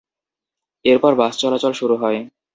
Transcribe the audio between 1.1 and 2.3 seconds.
বাস চলাচল শুরু হয়।